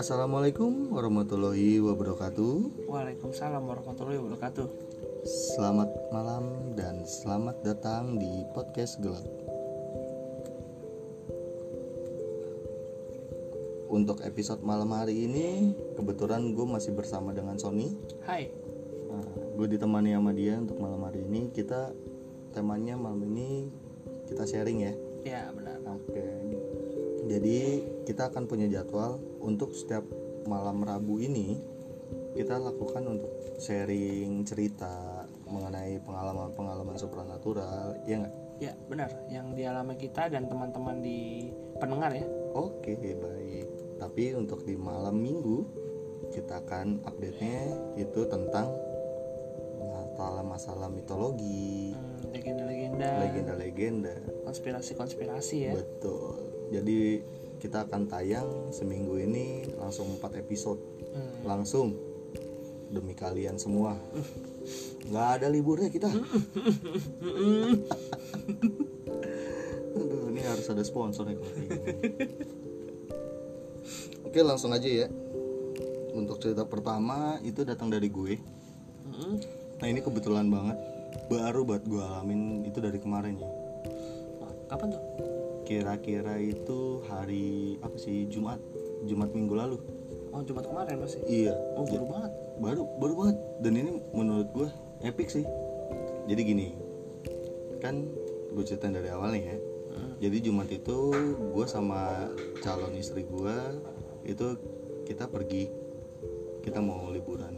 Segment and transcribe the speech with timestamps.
[0.00, 2.88] Assalamualaikum warahmatullahi wabarakatuh.
[2.88, 4.64] Waalaikumsalam warahmatullahi wabarakatuh.
[5.28, 9.28] Selamat malam dan selamat datang di podcast gelap.
[13.92, 17.92] Untuk episode malam hari ini, kebetulan gue masih bersama dengan Sony.
[18.24, 18.48] Hai.
[19.04, 21.52] Nah, gue ditemani sama dia untuk malam hari ini.
[21.52, 21.92] Kita
[22.56, 23.68] temanya malam ini
[24.32, 24.94] kita sharing ya.
[25.28, 25.76] Ya benar.
[25.84, 26.24] Oke.
[27.28, 30.04] Jadi kita akan punya jadwal untuk setiap
[30.46, 31.60] malam Rabu ini
[32.36, 38.34] kita lakukan untuk sharing cerita mengenai pengalaman-pengalaman supranatural, ya nggak?
[38.60, 39.10] Ya benar.
[39.26, 41.50] Yang dialami kita dan teman-teman di
[41.80, 42.22] pendengar ya.
[42.54, 43.66] Oke baik.
[43.98, 45.64] Tapi untuk di malam minggu
[46.30, 47.58] kita akan update-nya
[47.98, 48.70] itu tentang
[49.80, 53.08] masalah-masalah mitologi, Hmm, Legenda-legenda.
[53.24, 54.14] legenda-legenda.
[54.44, 55.72] Konspirasi-konspirasi ya.
[55.74, 56.36] Betul.
[56.70, 57.24] Jadi
[57.60, 60.80] kita akan tayang seminggu ini langsung 4 episode
[61.10, 61.42] Hmm.
[61.42, 61.92] langsung
[62.90, 63.98] demi kalian semua.
[65.10, 66.06] Nggak ada liburnya kita.
[69.90, 71.94] Aduh, ini harus ada sponsor nih kalau kayak gini.
[74.26, 75.10] Oke, langsung aja ya.
[76.14, 78.38] Untuk cerita pertama itu datang dari gue.
[79.10, 79.38] Hmm.
[79.82, 80.78] Nah, ini kebetulan banget
[81.26, 83.50] baru buat gue alamin itu dari kemarin ya.
[84.70, 85.02] Kapan tuh?
[85.70, 88.26] Kira-kira itu hari apa sih?
[88.26, 88.58] Jumat.
[89.06, 89.78] Jumat minggu lalu.
[90.34, 91.22] Oh Jumat kemarin masih.
[91.30, 91.54] iya.
[91.78, 92.32] Oh baru banget.
[92.58, 93.36] baru baru banget.
[93.62, 94.68] Dan ini menurut gue
[95.06, 95.46] epic sih.
[96.26, 96.68] Jadi gini
[97.78, 98.02] kan
[98.50, 99.58] gue ceritain dari awal nih ya.
[99.90, 100.14] Hmm.
[100.22, 101.10] jadi Jumat itu
[101.50, 102.30] gue sama
[102.62, 103.56] calon istri gue
[104.26, 104.58] itu
[105.06, 105.70] kita pergi.
[106.66, 107.54] Kita mau liburan.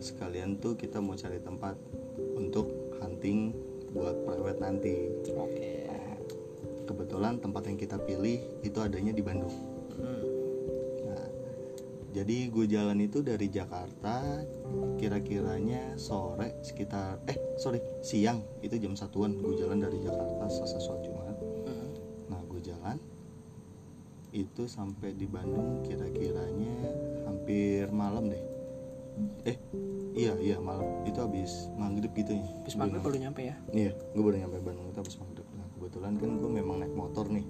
[0.00, 1.76] Sekalian tuh kita mau cari tempat
[2.40, 3.52] untuk hunting
[3.92, 4.96] buat private nanti.
[5.36, 5.89] Oke.
[6.90, 9.54] Kebetulan tempat yang kita pilih itu adanya di Bandung
[10.00, 10.24] Hmm.
[11.04, 11.28] Nah,
[12.16, 14.40] jadi gue jalan itu dari Jakarta
[14.96, 21.02] kira-kiranya sore sekitar eh sorry siang itu jam satuan gue jalan dari Jakarta selesai sholat
[21.04, 21.36] Jumat.
[21.68, 21.88] Hmm.
[22.32, 22.96] Nah gue jalan
[24.30, 26.76] itu sampai di Bandung kira-kiranya
[27.28, 28.44] hampir malam deh.
[29.44, 29.56] Eh
[30.16, 32.46] iya iya malam itu habis maghrib gitu ya.
[32.64, 33.56] Habis maghrib baru nyampe ya.
[33.74, 35.39] Iya gue baru nyampe Bandung itu habis maghrib.
[35.90, 37.42] Kebetulan kan gue memang naik motor nih.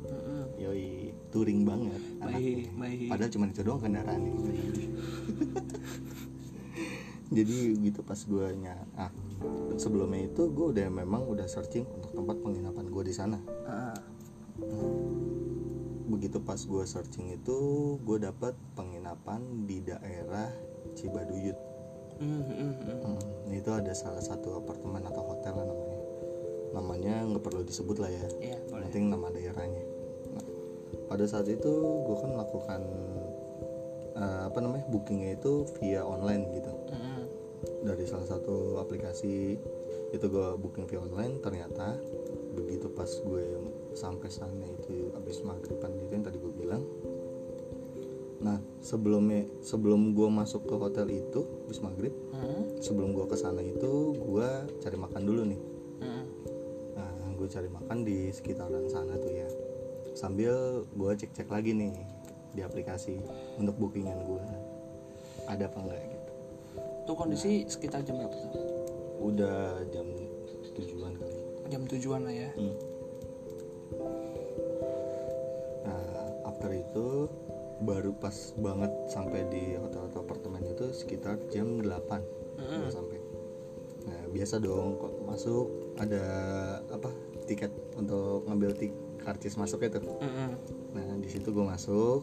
[0.57, 2.41] Yoi touring banget anaknya.
[2.41, 3.09] Baik, baik.
[3.13, 4.33] Padahal cuma itu doang kendaraannya
[7.37, 8.47] Jadi gitu pas gue
[8.97, 9.13] ah
[9.77, 13.37] sebelumnya itu gue udah memang udah searching untuk tempat penginapan gue di sana.
[13.69, 14.01] Ah.
[16.09, 17.57] Begitu pas gue searching itu
[18.01, 20.49] gue dapat penginapan di daerah
[20.97, 21.61] Cibaduyut.
[22.25, 22.73] Hmm, hmm.
[23.05, 26.00] Hmm, itu ada salah satu apartemen atau hotel lah namanya.
[26.71, 28.27] Namanya nggak perlu disebut lah ya.
[28.71, 28.87] Boleh.
[28.87, 29.83] penting nama daerahnya
[30.31, 30.45] nah,
[31.07, 31.71] pada saat itu
[32.07, 32.81] gue kan melakukan
[34.13, 37.23] eh, apa namanya bookingnya itu via online gitu Hmm.
[37.83, 39.59] dari salah satu aplikasi
[40.11, 41.99] itu gue booking via online ternyata
[42.53, 43.47] begitu pas gue
[43.93, 46.83] sampai sana itu habis maghriban itu yang tadi gue bilang
[48.41, 52.63] nah sebelumnya sebelum gue masuk ke hotel itu habis maghrib Hmm.
[52.79, 54.49] sebelum gue ke sana itu gue
[54.79, 55.61] cari makan dulu nih
[56.01, 56.25] Hmm.
[57.41, 59.49] Nah, gue cari makan di sekitaran sana tuh ya.
[60.13, 61.97] Sambil gue cek-cek lagi nih
[62.53, 63.17] di aplikasi
[63.57, 64.45] untuk bookingan gue.
[65.49, 66.33] Ada apa enggak gitu.
[67.09, 68.53] Tuh kondisi sekitar jam berapa tuh?
[69.25, 70.05] Udah jam
[70.77, 71.41] tujuan kali.
[71.73, 72.53] Jam tujuan lah ya.
[72.61, 72.77] Hmm.
[75.89, 76.13] Nah,
[76.45, 77.25] after itu
[77.81, 82.21] baru pas banget sampai di hotel-hotel apartemen itu sekitar jam 8
[82.61, 82.85] Hmm.
[82.85, 83.17] gue sampai.
[84.13, 86.21] Nah, biasa dong kok masuk ada
[86.93, 88.95] apa tiket untuk ngambil tik
[89.27, 90.07] karcis masuknya tuh.
[90.23, 90.55] Hmm.
[90.95, 92.23] Nah di situ gue masuk.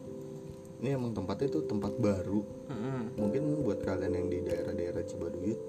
[0.78, 2.42] Ini emang tempatnya tuh tempat baru.
[2.72, 3.12] Hmm.
[3.20, 5.60] Mungkin buat kalian yang di daerah-daerah Cibaduyut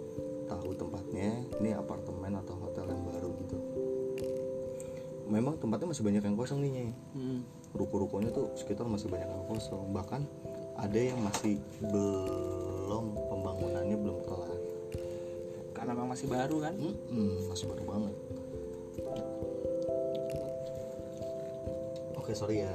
[0.46, 1.42] tahu tempatnya.
[1.58, 3.58] Ini apartemen atau hotel yang baru gitu.
[5.28, 6.94] Memang tempatnya masih banyak yang kosong nih.
[7.18, 7.42] Hmm.
[7.74, 9.92] Ruko-rukonya tuh sekitar masih banyak yang kosong.
[9.92, 10.22] Bahkan
[10.78, 14.60] ada yang masih belum pembangunannya belum kelar.
[15.76, 16.74] Karena memang masih baru kan.
[16.74, 18.14] Mm-mm, masih baru banget.
[22.28, 22.68] Oke sorry ya.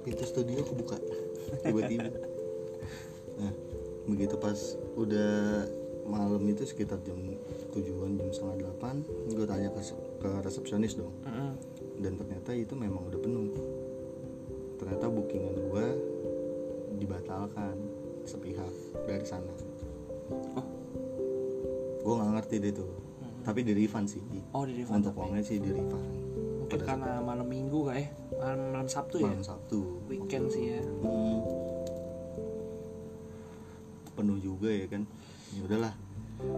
[0.00, 0.96] Pintu studio kebuka
[1.60, 2.08] tiba-tiba.
[3.36, 3.52] Nah
[4.08, 4.56] begitu pas
[4.96, 5.68] udah
[6.08, 7.36] malam itu sekitar jam
[7.76, 9.84] tujuan jam setengah delapan gue tanya ke,
[10.16, 11.52] ke resepsionis dong Hmm.
[12.00, 13.52] dan ternyata itu memang udah penuh
[14.80, 15.86] ternyata bookingan gue
[16.96, 17.76] dibatalkan
[18.24, 18.72] sepihak
[19.04, 19.52] dari sana
[20.56, 20.66] Oh.
[22.00, 22.90] gue nggak ngerti deh tuh
[23.44, 26.21] tapi di refund sih Oh di refund untuk uangnya sih di refund
[26.72, 28.06] Mungkin karena malam minggu kak ya?
[28.40, 29.28] Malam, malam Sabtu ya?
[29.28, 29.78] Malam Sabtu.
[30.08, 30.80] Weekend sih ya.
[31.04, 31.40] Hmm.
[34.12, 35.08] penuh juga ya kan?
[35.56, 35.94] Ya udahlah.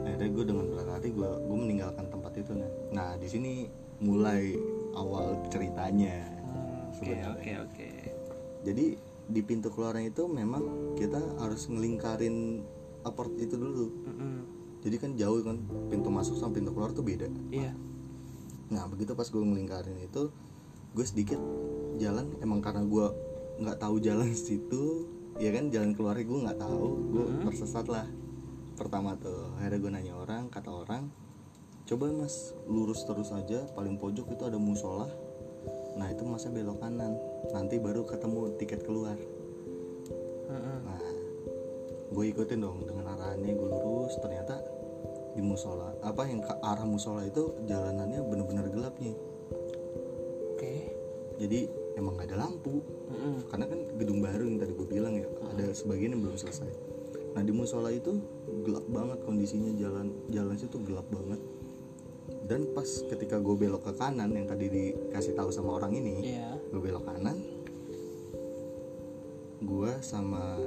[0.06, 3.68] Akhirnya gue dengan berat hati gue gue meninggalkan tempat itu nah nah di sini
[4.02, 4.58] mulai
[4.96, 6.30] awal ceritanya
[6.94, 7.88] Hmm, oke oke oke.
[8.62, 8.86] Jadi
[9.26, 12.62] di pintu keluarnya itu memang kita harus ngelingkarin
[13.02, 13.90] apart itu dulu.
[14.06, 14.36] Mm-mm.
[14.84, 15.56] jadi kan jauh kan
[15.88, 17.26] pintu masuk sama pintu keluar tuh beda.
[17.50, 17.74] Iya
[18.68, 20.32] nah begitu pas gue ngelingkarin itu
[20.94, 21.40] gue sedikit
[21.98, 23.06] jalan emang karena gue
[23.60, 27.42] nggak tahu jalan situ ya kan jalan keluarnya gue nggak tahu gue Mhm.
[27.44, 28.06] tersesat lah
[28.74, 31.10] pertama tuh akhirnya gue nanya orang kata orang
[31.84, 35.06] coba mas lurus terus aja paling pojok itu ada musola
[35.94, 37.14] nah itu masnya belok kanan
[37.52, 39.14] nanti baru ketemu tiket keluar
[40.44, 40.78] Mm-mm.
[40.84, 41.00] Nah,
[42.10, 44.14] gue ikutin dong dengan arahannya gue lurus.
[44.20, 44.60] Ternyata
[45.34, 49.14] di musola, apa yang ke arah musola itu jalanannya bener-bener gelap nih.
[50.54, 50.74] oke
[51.42, 51.66] Jadi
[51.98, 52.78] emang gak ada lampu.
[53.10, 53.50] Mm-mm.
[53.50, 56.70] Karena kan gedung baru yang tadi gue bilang ya, ada sebagian yang belum selesai.
[57.34, 58.22] Nah di musola itu
[58.62, 61.42] gelap banget kondisinya jalan jalan situ gelap banget.
[62.46, 66.54] Dan pas ketika gue belok ke kanan yang tadi dikasih tahu sama orang ini, iya
[66.74, 67.38] gue belok kanan
[69.62, 70.58] gue sama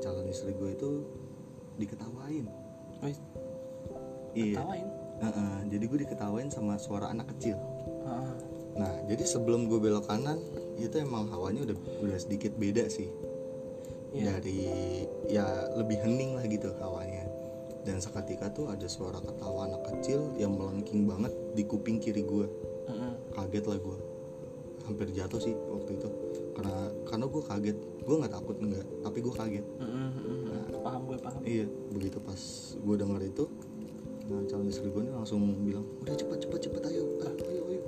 [0.00, 0.90] calon istri gue itu
[1.76, 2.48] diketawain
[4.34, 4.58] iya.
[4.60, 4.88] Tawain
[5.22, 7.54] Heeh, jadi gue diketawain sama suara anak kecil.
[8.02, 8.34] Heeh.
[8.72, 10.40] nah jadi sebelum gue belok kanan
[10.80, 13.06] itu emang hawanya udah udah sedikit beda sih.
[14.12, 14.36] Iya.
[14.36, 14.60] dari
[15.32, 17.24] ya lebih hening lah gitu hawanya.
[17.86, 22.46] Dan seketika tuh ada suara ketawa anak kecil yang melengking banget di kuping kiri gue
[22.92, 23.12] Mm-mm.
[23.34, 23.98] kaget lah gue
[24.84, 26.08] hampir jatuh sih waktu itu.
[26.52, 27.78] Karena karena gue kaget.
[28.04, 29.66] Gue nggak takut enggak tapi gue kaget.
[29.80, 30.82] Mm-mm, mm-mm.
[30.82, 31.40] paham gue paham.
[31.46, 32.40] iya begitu pas
[32.76, 33.44] gue denger itu
[34.30, 37.82] nah calon istri gue ini langsung bilang udah cepet cepet cepet ayo ayo ayo ayo,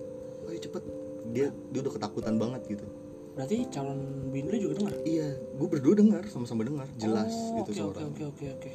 [0.50, 0.82] ayo cepet.
[1.30, 2.86] Dia dia udah ketakutan banget gitu.
[3.34, 3.98] Berarti calon
[4.30, 8.00] bini lu juga dengar iya gue berdua dengar sama-sama dengar jelas Oh, gitu oke suara
[8.06, 8.70] oke oke oke oke.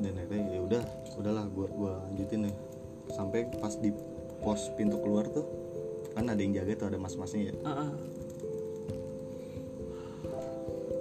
[0.00, 0.82] Dan akhirnya ya udah
[1.18, 2.54] udahlah gue gua lanjutin nih.
[3.10, 3.90] Sampai pas di
[4.40, 5.46] pos pintu keluar tuh
[6.14, 7.54] kan ada yang jaga tuh ada mas-masnya ya.
[7.54, 7.90] Heeh.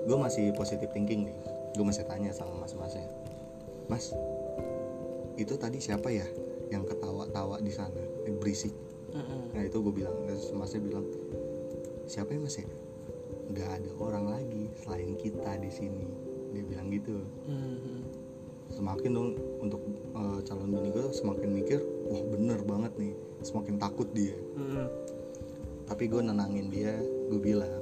[0.09, 1.37] gue masih positive thinking nih.
[1.77, 3.05] Gue masih tanya sama mas-masnya.
[3.85, 4.09] Mas
[5.43, 6.27] itu tadi siapa ya
[6.69, 8.01] yang ketawa-tawa di sana?
[8.27, 8.75] Yang berisik.
[9.09, 9.57] Mm-mm.
[9.57, 11.01] nah itu gue bilang terus masnya bilang
[12.05, 12.67] siapa ya mas ya?
[13.49, 16.05] Nggak ada orang lagi selain kita di sini
[16.53, 17.17] dia bilang gitu.
[17.49, 18.27] Mhm.
[18.69, 19.29] semakin dong
[19.65, 19.81] untuk
[20.13, 23.13] eh, calon bini gue semakin mikir wah bener banget nih.
[23.41, 24.37] Semakin takut dia.
[24.57, 24.87] Mm-mm.
[25.89, 26.93] tapi gue nenangin dia
[27.33, 27.81] gue bilang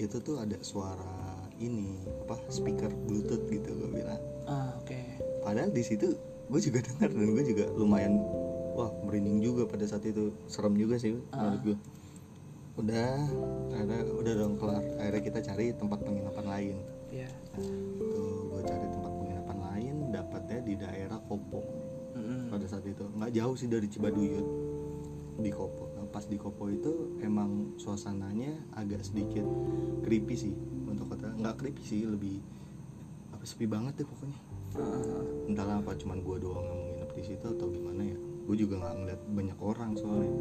[0.00, 4.20] itu tuh ada suara ini apa speaker bluetooth gitu gue bilang.
[4.48, 4.96] Ah oke.
[5.44, 6.16] Padahal di situ
[6.46, 8.22] gue juga dengar dan gue juga lumayan
[8.76, 10.30] wah merinding juga pada saat itu.
[10.46, 11.76] Serem juga sih menurut gue
[12.76, 13.12] udah
[13.72, 14.84] akhirnya udah dong kelar.
[15.00, 16.76] Akhirnya kita cari tempat penginapan lain.
[17.08, 17.30] Iya.
[17.56, 21.60] Nah, tuh gue cari tempat penginapan lain dapatnya di daerah Kopo
[22.12, 22.52] Mm-mm.
[22.52, 23.04] pada saat itu.
[23.16, 24.46] Nggak jauh sih dari Cibaduyut.
[25.36, 25.92] Di Kopo.
[25.96, 29.44] Nah, pas di Kopo itu emang suasananya agak sedikit
[30.04, 30.54] creepy sih
[30.86, 32.40] untuk kata nggak creepy sih lebih
[33.34, 34.38] apa sepi banget deh pokoknya
[34.76, 35.50] Heeh.
[35.52, 38.18] entahlah apa cuman gue doang yang mau nginep di situ atau gimana ya.
[38.46, 40.32] Gue juga nggak ngeliat banyak orang soalnya.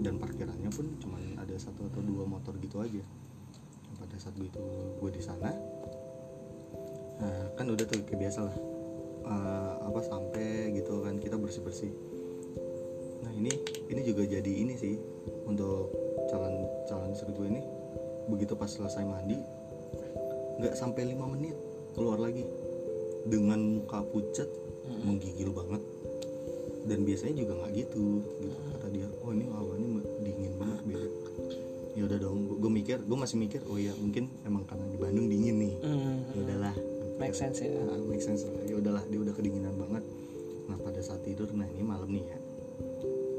[0.00, 3.02] Dan parkirannya pun cuman ada satu atau dua motor gitu aja.
[3.96, 4.60] Pada saat itu
[5.00, 5.50] gue di sana
[7.16, 8.56] nah, kan udah tuh kayak biasa lah.
[9.26, 11.90] Eh, apa sampai gitu kan kita bersih bersih
[13.26, 13.50] nah ini
[13.90, 14.94] ini juga jadi ini sih
[15.42, 15.90] untuk
[16.30, 16.54] calon
[16.86, 17.62] calon istri gue ini.
[18.30, 19.38] Begitu pas selesai mandi
[20.56, 21.52] nggak sampai lima menit
[21.92, 22.44] keluar lagi
[23.26, 24.48] dengan muka pucat
[25.02, 25.82] menggigil banget.
[26.86, 28.56] Dan biasanya juga nggak gitu gitu.
[28.74, 29.88] Kata dia oh ini awalnya
[30.22, 31.08] dingin banget beda
[31.96, 35.26] ya udah dong gue mikir gue masih mikir oh ya mungkin emang karena di Bandung
[35.32, 35.74] dingin nih.
[35.80, 36.16] Mm.
[36.36, 36.76] ya udahlah.
[37.16, 37.72] Make sense ya.
[37.72, 38.52] Nah, make sense lah.
[38.68, 40.04] ya udahlah dia udah kedinginan banget.
[40.68, 42.38] Nah pada saat tidur nah ini malam nih ya.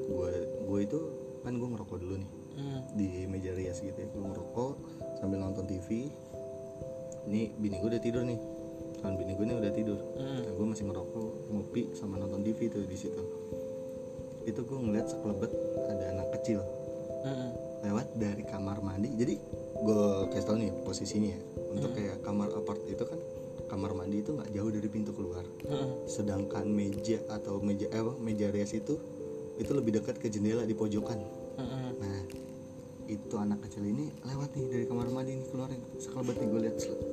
[0.09, 0.33] Gue
[0.67, 0.99] gue itu
[1.45, 2.31] kan gue ngerokok dulu nih.
[2.57, 2.81] Mm.
[2.97, 4.73] di meja rias gitu ya gue ngerokok
[5.21, 6.09] sambil nonton TV
[7.29, 8.41] ini bini gue udah tidur nih
[9.01, 9.99] kan bini gue nih udah tidur.
[10.17, 10.39] Mm.
[10.43, 13.23] nah, gue masih ngerokok ngopi sama nonton TV tuh di situ.
[14.47, 15.51] Itu gue ngeliat sekelebet
[15.91, 16.63] ada anak kecil
[17.25, 17.49] Mm-mm.
[17.85, 19.11] lewat dari kamar mandi.
[19.13, 19.35] Jadi
[19.77, 21.41] gue kasih tau nih posisinya ya.
[21.73, 23.19] Untuk kayak kamar apart itu kan
[23.67, 25.43] kamar mandi itu nggak jauh dari pintu keluar.
[25.67, 26.07] Mm-mm.
[26.07, 28.95] sedangkan meja atau meja eh meja rias itu
[29.57, 31.19] itu lebih dekat ke jendela di pojokan.
[31.57, 31.85] Mm-mm.
[31.97, 32.19] nah
[33.07, 36.75] itu anak kecil ini lewat nih dari kamar mandi nih keluar sekelebet nih gue lihat
[36.75, 37.06] sel-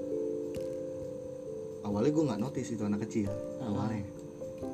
[1.94, 3.30] awalnya gue nggak notice itu anak kecil
[3.62, 4.02] awalnya.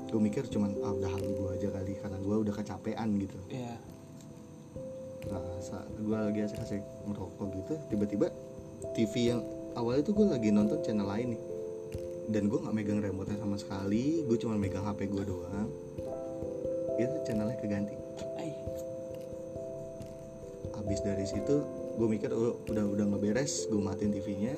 [0.08, 3.36] Gue mikir cuman ah udah halu gue aja kali karena gue udah kecapean gitu.
[3.52, 3.76] Iya.
[5.28, 8.32] nah saat gue lagi asik-asik merokok gitu tiba-tiba
[8.96, 9.44] TV yang
[9.76, 11.42] awalnya tuh gue lagi nonton channel lain nih.
[12.32, 15.68] Dan gue nggak megang remote sama sekali gue cuma megang HP gue doang.
[16.96, 18.00] Itu channelnya keganti.
[20.72, 24.56] Habis dari situ gue mikir oh, udah udah nggak beres gue matiin TV-nya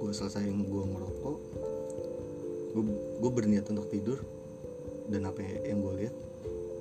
[0.00, 1.38] gue selesai gue ngerokok
[2.70, 2.84] gue
[3.18, 4.18] gue berniat untuk tidur.
[5.10, 6.14] Dan apa yang gue lihat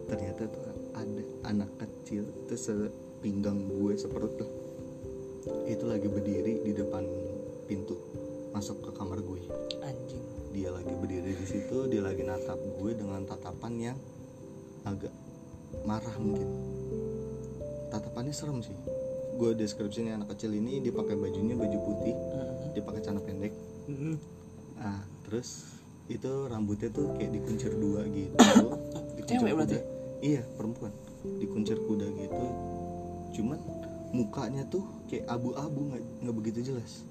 [0.05, 4.49] ternyata tuh ada anak kecil itu sepinggang gue seperut tuh.
[5.65, 7.05] Itu lagi berdiri di depan
[7.65, 7.97] pintu
[8.53, 9.41] masuk ke kamar gue.
[9.85, 10.25] Anjing.
[10.49, 13.97] dia lagi berdiri di situ dia lagi natap gue dengan tatapan yang
[14.85, 15.13] agak
[15.85, 16.49] marah mungkin.
[17.93, 18.73] Tatapannya serem sih.
[19.37, 22.17] Gue deskripsinya anak kecil ini dia pakai bajunya baju putih
[22.73, 23.53] dia pakai celana pendek.
[23.89, 24.15] Mm-mm.
[24.79, 25.78] ah terus
[26.09, 28.33] itu rambutnya tuh kayak dikuncir dua gitu.
[29.17, 29.77] Dikuncir cewek berarti?
[30.19, 30.91] iya perempuan.
[31.37, 32.45] Dikuncir kuda gitu.
[33.31, 33.59] Cuman
[34.09, 37.05] mukanya tuh kayak abu-abu nggak nggak begitu jelas.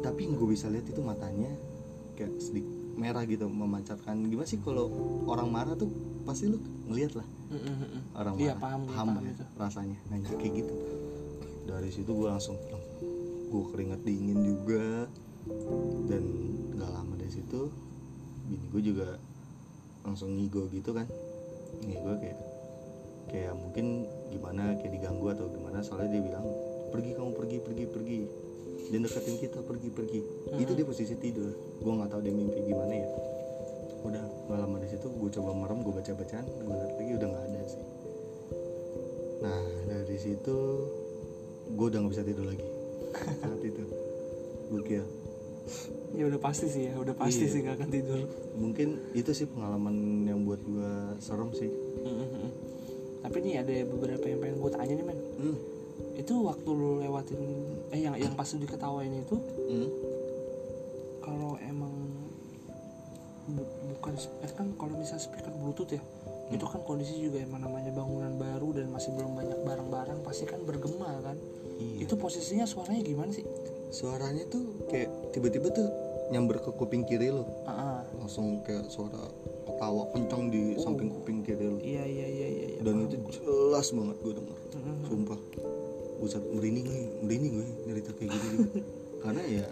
[0.00, 1.48] Tapi yang gue bisa lihat itu matanya
[2.14, 4.28] kayak sedikit merah gitu memancarkan.
[4.28, 4.92] Gimana sih kalau
[5.24, 5.88] orang marah tuh
[6.22, 7.26] pasti lu ngeliat lah.
[8.12, 8.60] Orang Iya, marah.
[8.60, 9.44] paham gue, paham paham ya itu.
[9.56, 9.98] rasanya.
[10.06, 10.74] Nah kayak gitu.
[11.64, 12.56] Dari situ gue langsung
[13.46, 15.08] gue keringet dingin juga.
[16.04, 16.24] Dan
[16.74, 17.72] nggak lama dari situ
[18.46, 19.18] bini gue juga
[20.06, 21.06] langsung ngigo gitu kan.
[21.82, 22.38] Ngigo kayak
[23.26, 26.46] kayak mungkin gimana kayak diganggu atau gimana soalnya dia bilang
[26.94, 28.20] pergi kamu pergi pergi pergi.
[28.86, 30.20] Dia deketin kita pergi pergi.
[30.62, 31.50] Itu dia posisi tidur.
[31.82, 33.08] Gue nggak tahu dia mimpi gimana ya.
[34.06, 37.28] Udah nggak lama di situ gue coba merem gue baca bacaan gue lihat lagi udah
[37.28, 37.84] nggak ada sih.
[39.42, 40.58] Nah dari situ
[41.74, 42.66] gue udah nggak bisa tidur lagi.
[43.42, 43.84] Saat itu.
[44.66, 45.06] Gokil
[46.16, 47.52] Ya udah pasti sih ya, udah pasti Iya.
[47.52, 48.20] sih gak akan tidur.
[48.56, 49.92] mungkin itu sih pengalaman
[50.24, 51.68] yang buat gue serem sih.
[53.20, 55.18] Tapi nih ada beberapa yang pengen gue tanya nih men.
[55.36, 55.56] hmm.
[56.16, 57.40] Itu waktu lu lewatin
[57.90, 59.88] eh yang yang pas lu diketawain itu Hmm.
[61.18, 61.92] kalau emang
[63.46, 66.00] bu- bukan eh kan kalau misal speaker bluetooth ya
[66.48, 70.62] itu kan kondisi juga emang namanya bangunan baru dan masih belum banyak barang-barang pasti kan
[70.62, 71.34] bergema kan
[71.76, 72.06] Iya.
[72.06, 73.42] itu posisinya suaranya gimana sih
[73.90, 75.86] suaranya tuh kayak tiba-tiba tuh
[76.26, 78.00] nyamber ke kuping kiri lo ah ah.
[78.18, 79.20] langsung kayak suara
[79.64, 80.82] ketawa kencang di Oh.
[80.82, 84.32] samping kuping kiri lo iya iya iya iya iya, dan paham itu jelas banget gue
[84.34, 84.58] denger.
[84.74, 84.96] Mm-mm.
[85.04, 85.40] sumpah.
[86.16, 88.46] Buset merinding gue merinding gue cerita kayak gitu.
[88.48, 88.80] Juga
[89.22, 89.66] karena ya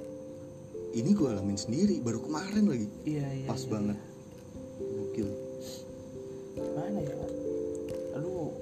[0.93, 2.89] ini gue alamin sendiri baru kemarin lagi.
[3.03, 3.99] Iya iya pas iya, banget.
[4.79, 5.25] gokil.
[5.25, 5.33] Iya.
[6.55, 7.17] gimana ya?
[8.15, 8.53] Aduh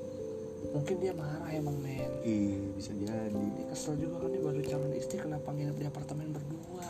[0.73, 2.09] mungkin dia marah emang men.
[2.23, 3.35] Iya bisa jadi.
[3.53, 6.87] Dia kesel juga kan dia baru calon istri kenapa nginep di apartemen berdua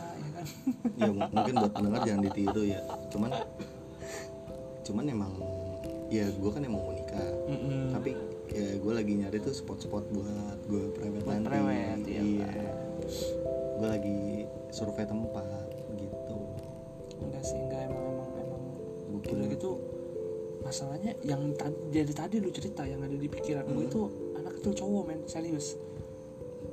[0.95, 2.79] ya mungkin buat pendengar jangan ditiru ya.
[3.09, 3.31] Cuman
[4.83, 5.33] cuman emang
[6.09, 7.29] ya gue kan emang mau nikah.
[7.47, 7.89] Mm-mm.
[7.91, 8.11] tapi
[8.51, 10.29] ya gue lagi nyari tuh spot-spot buat
[10.67, 12.49] gue private Buat nanti private, iya, iya.
[13.73, 14.17] Gue lagi
[14.69, 15.45] survei tempat
[15.93, 16.37] gitu.
[17.19, 18.61] Enggak sih enggak emang emang emang.
[19.09, 19.53] Gokil udah banget.
[19.57, 19.71] gitu.
[20.63, 23.89] Masalahnya yang tadi dari tadi lu cerita yang ada di pikiran gue Hmm.
[23.89, 24.01] itu
[24.37, 25.19] anak kecil cowok men.
[25.25, 25.75] Serius.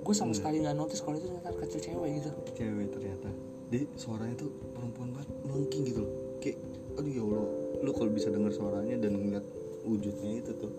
[0.00, 0.38] Gue sama Iya.
[0.38, 2.30] sekali nggak notice kalau itu ternyata kecil cewek gitu.
[2.54, 3.28] Cewek ternyata
[3.70, 6.12] dia suaranya tuh perempuan banget melengking gitu loh
[6.42, 6.58] kayak
[6.98, 7.46] aduh ya allah
[7.80, 9.46] lu kalau bisa dengar suaranya dan ngeliat
[9.86, 10.72] wujudnya itu tuh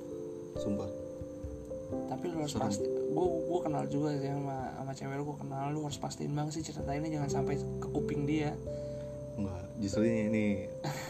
[0.60, 0.92] sumpah
[2.08, 2.68] tapi lu harus Serem.
[2.68, 6.32] pasti gue gue kenal juga sih sama sama cewek lu gue kenal lu harus pastiin
[6.32, 8.56] banget sih ceritainnya jangan sampai ke kuping dia
[9.32, 10.46] Enggak, justru ini, ini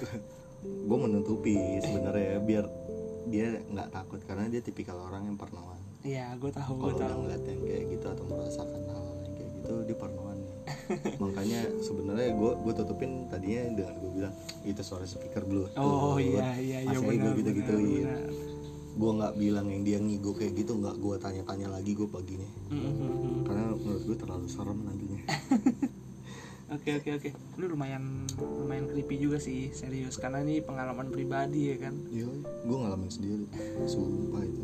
[0.89, 2.65] gue menutupi sebenarnya biar
[3.29, 5.81] dia nggak takut karena dia tipikal orang yang parnoan.
[6.05, 9.73] iya gue tahu Kalau udah ngeliat yang kayak gitu atau merasakan hal yang kayak gitu
[9.89, 10.30] dia parnoan.
[11.17, 15.77] Makanya sebenarnya gue gue tutupin tadinya dengan gue bilang itu suara speaker bluetooth.
[15.77, 18.05] oh iya iya iya Aslinya benar gue gitu gituin.
[18.91, 23.47] Gue nggak bilang yang dia ngigo kayak gitu nggak gue tanya-tanya lagi gue paginya Mm-mm.
[23.47, 25.21] karena menurut gue terlalu serem nantinya.
[26.71, 27.29] Oke oke oke.
[27.59, 31.91] Lu lumayan lumayan creepy juga sih serius karena ini pengalaman pribadi ya kan.
[32.07, 32.31] Iya,
[32.63, 33.43] gue ngalamin sendiri.
[33.91, 34.63] Sumpah itu.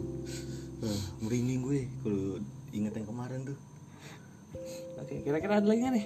[0.87, 2.39] Eh, merinding gue kalau
[2.71, 3.59] inget yang kemarin tuh.
[4.98, 6.06] Oke kira-kira ada lagi nih?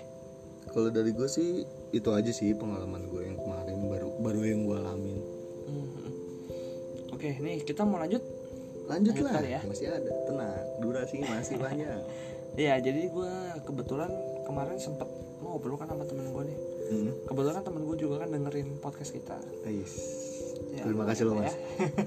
[0.71, 4.77] Kalau dari gue sih itu aja sih pengalaman gue yang kemarin baru baru yang gue
[4.77, 5.19] alamin.
[5.67, 6.09] Mhm.
[7.11, 8.21] Oke nih kita mau lanjut.
[8.89, 9.61] Lanjut Lanjut lah, ya.
[9.63, 10.11] masih ada.
[10.27, 11.99] Tenang, durasi masih banyak.
[12.59, 13.33] Ya jadi gue
[13.63, 14.11] kebetulan
[14.43, 15.07] kemarin sempet
[15.39, 16.57] ngobrol kan sama temen gue nih.
[16.91, 17.11] Hmm.
[17.23, 19.37] Kebetulan temen gue juga kan dengerin podcast kita.
[19.63, 19.93] Ais.
[20.71, 21.51] Ya, Terima kasih loh ya.
[21.51, 21.55] mas,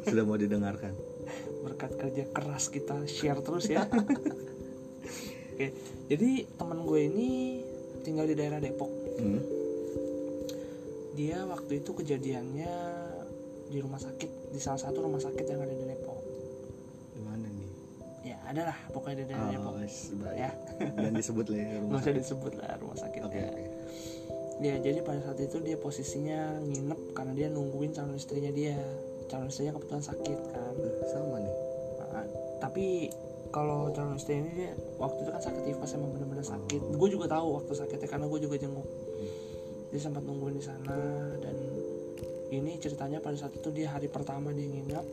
[0.09, 0.93] sudah mau didengarkan.
[1.64, 3.85] Berkat kerja keras kita share terus ya.
[5.54, 5.66] Oke
[6.04, 7.28] jadi temen gue ini
[8.02, 8.90] tinggal di daerah Depok.
[9.16, 9.40] Hmm.
[11.14, 12.75] Dia waktu itu kejadiannya
[13.64, 16.18] di rumah sakit di salah satu rumah sakit yang ada di Depok.
[17.14, 17.70] Gimana nih?
[18.25, 20.34] ya ada lah pokoknya di daerah Depok Oh, baik.
[20.34, 20.50] ya
[20.96, 22.14] Dan disebut lah ya rumah sakit.
[22.18, 23.64] disebut lah rumah sakitnya Oke oke.
[24.61, 28.75] ya jadi pada saat itu dia posisinya nginep karena dia nungguin calon istrinya dia
[29.26, 31.54] calon istrinya kebetulan sakit kan Eh, Sama nih.
[32.00, 32.26] Nah,
[32.58, 33.12] tapi
[33.54, 36.82] kalau calon istri ini dia waktu itu kan sakit tifus emang bener-bener sakit.
[36.99, 38.82] Gue juga tahu waktu sakitnya karena gue juga jenguk.
[39.94, 40.99] Dia sempat nungguin di sana
[41.38, 41.54] dan
[42.50, 45.06] ini ceritanya pada saat itu dia hari pertama dia nginep.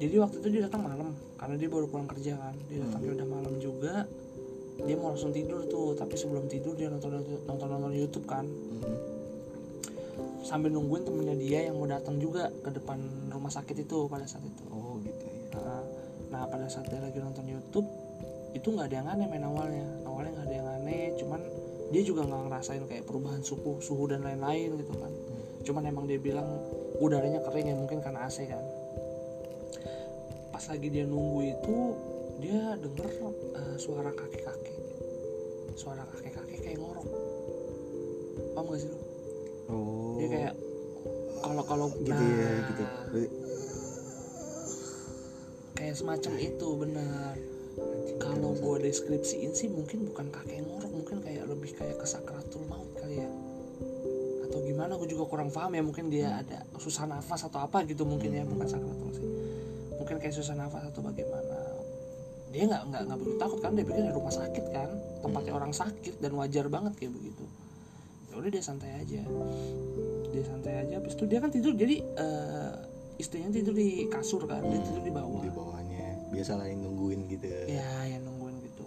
[0.00, 2.56] Jadi waktu itu dia datang malam karena dia baru pulang kerja kan.
[2.72, 4.08] Dia datangnya udah malam juga
[4.88, 5.92] dia mau langsung tidur tuh.
[5.92, 8.48] Tapi sebelum tidur dia nonton nonton nonton YouTube kan.
[8.48, 9.20] Mhm.
[10.42, 12.98] sambil nungguin temennya dia yang mau datang juga ke depan
[13.30, 14.64] rumah sakit itu pada saat itu.
[14.74, 15.38] Oh gitu ya.
[15.54, 16.01] Nah,
[16.32, 17.84] nah pada saat dia lagi nonton YouTube
[18.52, 19.86] itu nggak ada yang aneh main awalnya.
[20.04, 21.40] Awalnya nggak ada yang aneh cuman
[21.92, 25.12] dia juga nggak ngerasain kayak perubahan suhu suhu dan lain-lain gitu kan.
[25.64, 26.48] Cuman emang dia bilang
[27.00, 28.64] udaranya kering ya mungkin karena AC kan.
[30.52, 31.76] Pas lagi dia nunggu itu
[32.40, 33.08] dia denger
[33.56, 34.76] eh, suara kakek-kakek.
[35.76, 37.08] Suara kakek-kakek kayak ngorok.
[38.52, 38.98] Paham gak sih lu?
[39.72, 40.20] Oh.
[40.20, 40.54] dia kayak
[41.40, 42.84] kalau kalau gitu nah, ya gitu.
[45.92, 47.34] Kayak semacam itu benar.
[48.16, 52.88] Kalau gue deskripsiin sih mungkin bukan kakek ngorok mungkin kayak lebih kayak ke sakratul maut
[52.96, 53.28] kali ya.
[54.48, 58.08] Atau gimana gue juga kurang paham ya mungkin dia ada susah nafas atau apa gitu
[58.08, 59.28] mungkin ya bukan sakratul sih.
[60.00, 61.60] Mungkin kayak susah nafas atau bagaimana.
[62.56, 64.88] Dia nggak nggak nggak begitu takut kan dia pikir rumah sakit kan
[65.20, 67.44] tempatnya orang sakit dan wajar banget kayak begitu.
[68.32, 69.20] Ya udah dia santai aja.
[70.32, 72.74] Dia santai aja habis itu dia kan tidur jadi eh,
[73.20, 75.44] istrinya tidur di kasur kan dia tidur di bawah.
[75.44, 75.71] Di bawahnya
[76.42, 77.46] biasa lah yang nungguin gitu.
[77.70, 78.82] Ya yang nungguin gitu.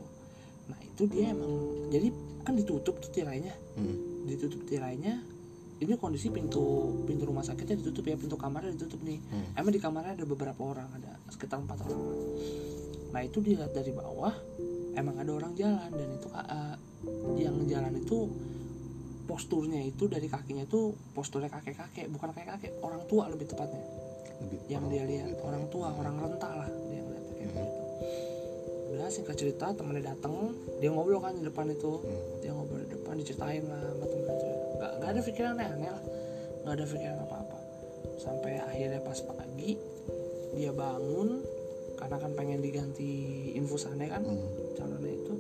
[0.67, 1.87] Nah itu dia emang.
[1.87, 2.11] Jadi
[2.43, 3.55] kan ditutup tuh tirainya.
[3.79, 4.27] Hmm.
[4.27, 5.23] ditutup tirainya.
[5.79, 9.23] Ini kondisi pintu pintu rumah sakitnya ditutup ya pintu kamarnya ditutup nih.
[9.31, 9.55] Hmm.
[9.55, 12.03] emang di kamarnya ada beberapa orang ada sekitar empat orang.
[13.15, 14.35] Nah itu dilihat dari bawah
[14.99, 16.75] emang ada orang jalan dan itu eh,
[17.39, 18.17] yang jalan itu
[19.31, 23.79] posturnya itu dari kakinya itu posturnya kakek kakek bukan kakek kakek orang tua lebih tepatnya.
[24.43, 26.84] Lebih yang dia lihat orang tua orang renta lah
[29.05, 32.41] udah singkat cerita temennya datang dia ngobrol kan di depan itu Hmm.
[32.41, 36.03] dia ngobrol di depan diceritain lah sama temennya nggak nggak ada pikiran aneh lah
[36.65, 37.57] nggak ada pikiran apa apa
[38.17, 39.77] sampai akhirnya pas pagi
[40.57, 41.45] dia bangun
[42.01, 43.13] karena kan pengen diganti
[43.53, 44.73] infusannya kan Hmm.
[44.73, 45.33] calonnya itu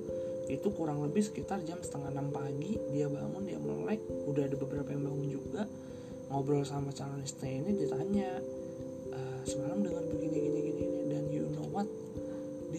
[0.45, 3.97] itu kurang lebih sekitar jam setengah enam pagi dia bangun dia melek
[4.29, 5.65] udah ada beberapa yang bangun juga
[6.29, 8.29] ngobrol sama calon istri ini ditanya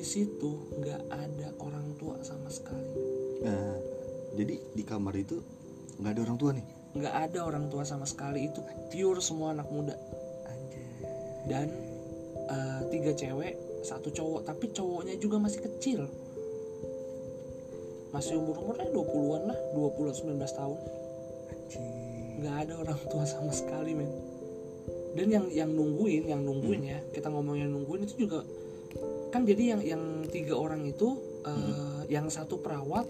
[0.07, 2.95] situ nggak ada orang tua sama sekali.
[3.43, 3.75] Nah,
[4.39, 5.43] jadi di kamar itu
[5.99, 6.67] nggak ada orang tua nih.
[6.97, 8.47] nggak ada orang tua sama sekali.
[8.47, 9.99] Itu pure semua anak muda.
[11.51, 11.69] Dan
[12.47, 14.47] eh, tiga cewek satu cowok.
[14.47, 16.07] Tapi cowoknya juga masih kecil.
[18.15, 20.79] Masih umur umurnya 20-an lah 20 19 tahun.
[22.41, 24.09] Nggak ada orang tua sama sekali men.
[25.17, 28.45] Dan yang yang nungguin yang nungguin ya kita ngomongin nungguin itu juga
[29.29, 33.07] kan jadi yang yang tiga orang itu eh, yang satu perawat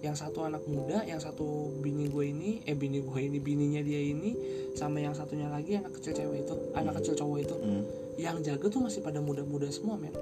[0.00, 1.44] yang satu anak muda yang satu
[1.78, 4.32] bini gue ini eh bini gue ini bininya dia ini
[4.72, 7.84] sama yang satunya lagi anak kecil cewek itu anak kecil cowok itu Hmm.
[8.16, 10.12] yang jaga tuh masih pada muda-muda semua men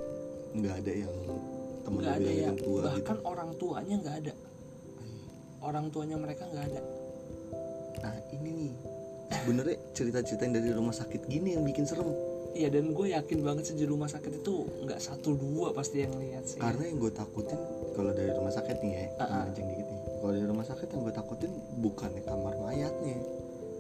[0.51, 1.13] Nggak ada yang
[1.87, 2.89] temen nggak ada yang tua gitu.
[2.91, 4.33] bahkan orang tuanya nggak ada
[5.61, 6.81] orang tuanya mereka nggak ada
[7.99, 8.73] Nah ini nih
[9.31, 12.07] sebenarnya cerita-cerita yang dari rumah sakit gini yang bikin serem.
[12.59, 16.11] Iya dan gue yakin banget sih di rumah sakit itu nggak satu dua pasti yang
[16.19, 16.59] lihat sih.
[16.59, 17.55] Karena yang gue takutin
[17.95, 20.01] kalau dari rumah sakit nih ya, melenceng dikit nih.
[20.19, 23.17] Kalau dari rumah sakit yang gue takutin bukannya kamar mayatnya.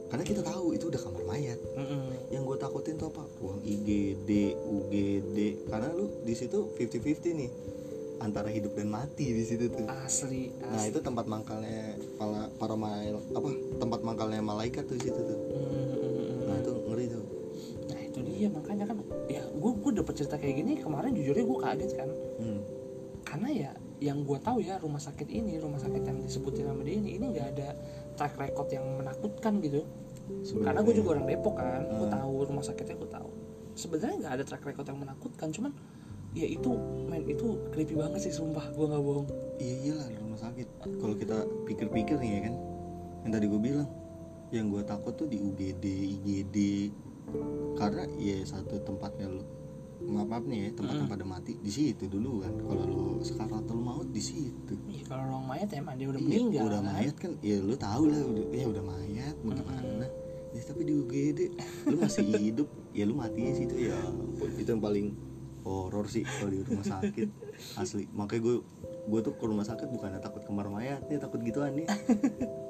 [0.08, 1.58] Karena kita tahu itu udah kamar mayat.
[1.74, 2.32] Mm-mm.
[2.32, 3.22] Yang gue takutin tuh apa?
[3.42, 5.38] Ruang IGD, UGD.
[5.68, 7.50] Karena lu di situ 50-50 nih
[8.18, 9.86] antara hidup dan mati di situ tuh.
[9.90, 10.90] Asli, Nah asli.
[10.90, 15.38] itu tempat mangkalnya para para mal apa tempat mangkalnya malaikat tuh di situ tuh.
[15.38, 16.46] Mm-mm.
[16.46, 17.24] Nah itu ngeri tuh.
[18.38, 18.96] Dia makanya kan
[19.26, 22.60] ya gue gue dapet cerita kayak gini kemarin jujurnya gue kaget kan Hmm.
[23.26, 26.96] karena ya yang gue tahu ya rumah sakit ini rumah sakit yang disebutin nama dia
[26.96, 27.68] ini ini nggak ada
[28.14, 29.82] track record yang menakutkan gitu
[30.56, 32.14] karena gue juga orang Depok kan gue Hmm.
[32.14, 33.30] tahu rumah sakitnya gue tahu
[33.74, 35.72] sebenarnya nggak ada track record yang menakutkan cuman
[36.30, 36.70] ya itu
[37.04, 40.68] men itu creepy banget sih sumpah gue nggak bohong Iya iyalah rumah sakit.
[41.02, 42.54] Kalau kita pikir-pikir nih ya kan,
[43.26, 43.90] yang tadi gue bilang,
[44.54, 45.82] yang gue takut tuh di UGD,
[46.14, 46.56] IGD,
[47.74, 49.42] karena ya satu tempatnya lu
[50.08, 54.08] maaf maaf nih ya tempatnya pada mati di situ dulu kan kalau lu sekaratul maut
[54.08, 54.74] di situ.
[54.86, 56.88] Iya kalau ruang mayat emang dia udah Iya, meninggal udah kan?
[56.94, 60.06] mayat kan ya lu tahu lah udah ya udah mayat mau gimana
[60.48, 61.40] ya tapi di UGD
[61.86, 64.48] lu masih hidup ya lu mati di situ ya ampun.
[64.56, 65.06] itu yang paling
[65.66, 67.28] horor sih kalau di rumah sakit
[67.82, 68.08] asli.
[68.08, 68.56] Makanya gue
[69.08, 71.84] gue tuh ke rumah sakit bukannya takut kemar mayat nih takut gituan nih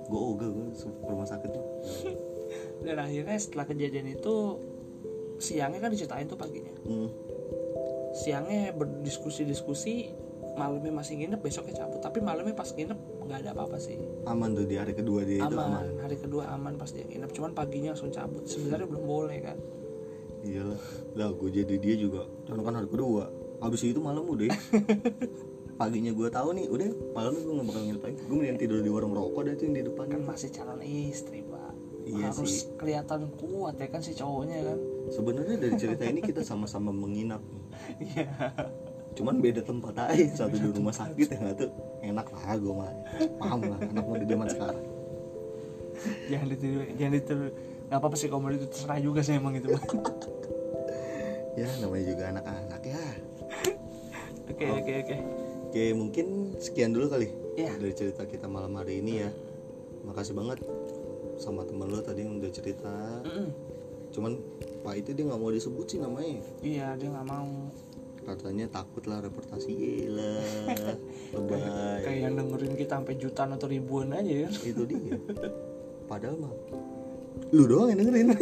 [0.08, 1.64] gue ogah gue ke rumah sakit tuh
[2.82, 4.34] dan akhirnya setelah kejadian itu
[5.38, 6.74] siangnya kan diceritain tuh paginya.
[6.86, 7.10] Hmm.
[8.08, 10.10] siangnya berdiskusi-diskusi
[10.58, 12.02] malamnya masih nginep besoknya cabut.
[12.02, 13.94] Tapi malamnya pas nginep nggak ada apa-apa sih.
[14.26, 15.86] Aman tuh di hari kedua dia itu aman.
[15.86, 15.86] aman.
[16.02, 17.30] hari kedua aman pas dia nginep.
[17.30, 18.42] Cuman paginya langsung cabut.
[18.44, 19.56] Sebenarnya belum boleh kan?
[20.42, 20.82] Iyalah
[21.14, 21.30] lah.
[21.30, 23.30] Gue jadi dia juga dan kan hari kedua.
[23.62, 24.50] Abis itu malam udah
[25.80, 28.16] paginya gue tahu nih udah malamnya gue nggak bakal nginep lagi.
[28.26, 30.04] Gue mending tidur di warung rokok dah tuh yang di depan.
[30.10, 31.46] Kan masih calon istri
[32.08, 32.72] Iya harus sih.
[32.74, 34.78] kelihatan kuat ya kan si cowoknya kan.
[35.08, 37.40] Sebenarnya dari cerita ini kita sama-sama menginap.
[38.02, 38.26] Iya.
[39.14, 41.66] Cuman beda tempat aja satu di rumah sakit yang satu
[42.00, 42.92] enak lah gue mah.
[43.36, 44.84] Paham lah anak muda zaman sekarang.
[46.30, 47.46] Jangan ditiru jangan ditiru.
[47.88, 49.68] Nggak apa-apa sih kalau itu terserah juga sih emang itu
[51.58, 53.02] ya namanya juga anak-anak ya.
[54.48, 55.16] Oke oke oke.
[55.68, 57.74] Oke mungkin sekian dulu kali Iya.
[57.76, 59.30] dari cerita kita malam hari ini ya.
[60.06, 60.62] Makasih banget
[61.38, 63.22] sama temen lo tadi yang udah cerita.
[63.24, 63.48] Mm-mm.
[64.08, 64.40] cuman
[64.82, 66.42] pak itu dia nggak mau disebut sih namanya.
[66.64, 67.70] Iya dia nggak mau.
[68.26, 70.04] Katanya takut lah reportasi
[71.36, 71.62] lebay.
[72.02, 75.16] Kayak yang dengerin kita sampai jutaan atau ribuan aja kan itu dia.
[76.10, 76.54] Padahal mah
[77.54, 78.28] lu doang yang dengerin.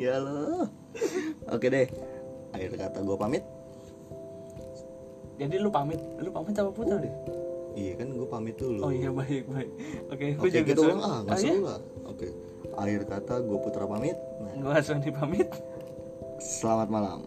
[0.00, 0.64] Ya lo
[1.52, 1.84] oke deh.
[2.56, 3.44] Akhir kata gue pamit.
[5.36, 7.12] Jadi lu pamit lu pamit apa putar deh
[7.72, 8.80] iya kan gue pamit dulu.
[8.82, 9.70] Oh iya baik baik.
[10.08, 10.86] Oke oke gue juga kita Son.
[10.88, 11.54] ulang ah nggak Ah, iya?
[11.58, 12.28] lah oke.
[12.76, 14.16] Akhir kata gue putra pamit.
[14.40, 14.54] Nah.
[14.56, 15.48] Gue langsung dipamit.
[16.40, 17.20] Selamat malam